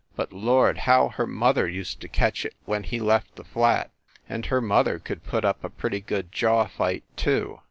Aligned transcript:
But 0.15 0.33
Lord, 0.33 0.79
how 0.89 1.09
her 1.09 1.27
mother 1.27 1.67
used 1.69 2.01
to 2.01 2.07
catch 2.07 2.43
it 2.43 2.55
when 2.65 2.81
he 2.81 2.99
left 2.99 3.35
the 3.35 3.43
flat! 3.43 3.91
and 4.27 4.47
her 4.47 4.59
mother 4.59 4.97
could 4.97 5.23
put 5.23 5.45
up 5.45 5.63
a 5.63 5.69
pretty 5.69 5.99
good 6.01 6.31
jaw 6.31 6.65
fight, 6.65 7.03
too. 7.15 7.59